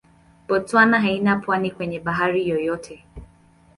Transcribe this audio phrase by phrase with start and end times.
[0.47, 3.05] Botswana haina pwani kwenye bahari yoyote.